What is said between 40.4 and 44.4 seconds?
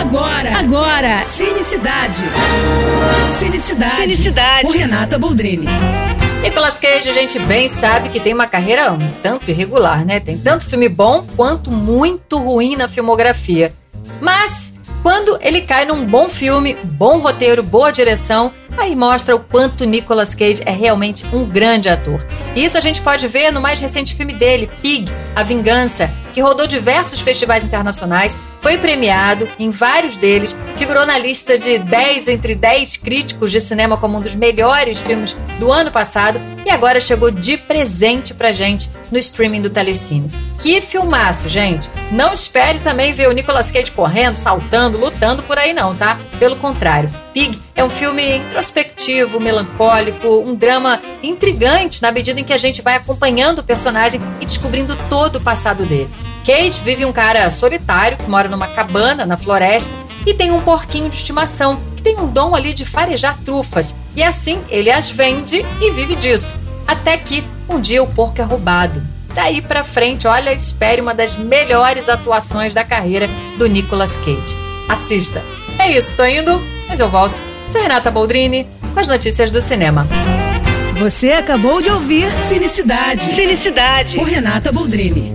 Que filmaço, gente! Não espere também ver o Nicolas Cage correndo,